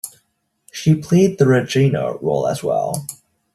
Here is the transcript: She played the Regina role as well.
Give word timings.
She 0.71 0.95
played 0.95 1.37
the 1.37 1.45
Regina 1.45 2.15
role 2.21 2.47
as 2.47 2.63
well. 2.63 3.05